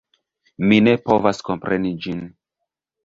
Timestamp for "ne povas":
0.87-1.43